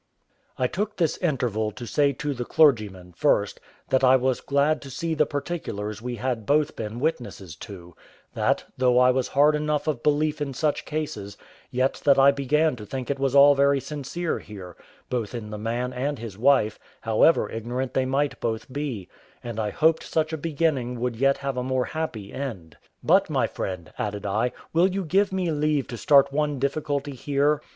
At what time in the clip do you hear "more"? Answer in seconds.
21.63-21.85